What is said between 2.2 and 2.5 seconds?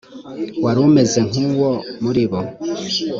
bo